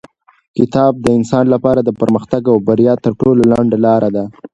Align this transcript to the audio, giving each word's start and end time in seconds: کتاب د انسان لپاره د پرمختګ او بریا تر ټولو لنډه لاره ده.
کتاب 0.57 0.93
د 1.01 1.07
انسان 1.17 1.45
لپاره 1.53 1.79
د 1.83 1.89
پرمختګ 2.01 2.41
او 2.51 2.57
بریا 2.67 2.93
تر 3.03 3.11
ټولو 3.21 3.39
لنډه 3.51 3.77
لاره 3.85 4.09
ده. 4.15 4.23